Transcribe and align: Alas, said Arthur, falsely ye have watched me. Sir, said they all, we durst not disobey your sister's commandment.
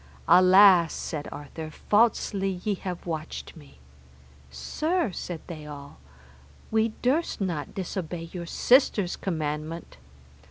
Alas, 0.27 0.91
said 0.95 1.27
Arthur, 1.31 1.69
falsely 1.69 2.59
ye 2.63 2.73
have 2.73 3.05
watched 3.05 3.55
me. 3.55 3.77
Sir, 4.49 5.11
said 5.11 5.41
they 5.45 5.67
all, 5.67 5.99
we 6.71 6.93
durst 7.03 7.39
not 7.39 7.75
disobey 7.75 8.27
your 8.33 8.47
sister's 8.47 9.15
commandment. 9.15 9.97